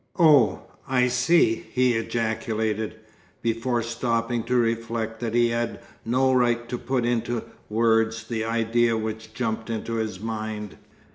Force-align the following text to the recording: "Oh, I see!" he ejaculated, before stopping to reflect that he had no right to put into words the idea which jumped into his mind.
"Oh, 0.17 0.61
I 0.87 1.09
see!" 1.09 1.63
he 1.73 1.93
ejaculated, 1.93 2.95
before 3.43 3.83
stopping 3.83 4.41
to 4.45 4.55
reflect 4.55 5.19
that 5.19 5.35
he 5.35 5.49
had 5.49 5.79
no 6.03 6.33
right 6.33 6.67
to 6.69 6.79
put 6.79 7.05
into 7.05 7.43
words 7.69 8.23
the 8.23 8.43
idea 8.43 8.97
which 8.97 9.35
jumped 9.35 9.69
into 9.69 9.97
his 9.97 10.19
mind. 10.19 10.77